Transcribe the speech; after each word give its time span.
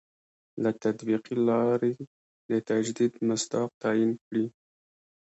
له 0.63 0.69
تطبیقي 0.83 1.35
لاري 1.49 1.93
د 2.49 2.51
تجدید 2.69 3.13
مصداق 3.29 3.69
تعین 3.81 4.11
کړي. 4.25 4.45